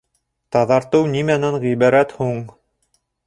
Таҙартыу 0.55 1.09
нимәнән 1.11 1.59
ғибәрәт 1.67 2.17
һуң? 2.21 2.43